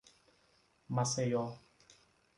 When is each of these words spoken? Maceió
Maceió 0.89 1.61